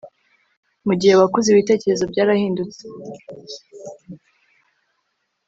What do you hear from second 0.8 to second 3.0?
mugihe wakuze, ibitekerezo byarahindutse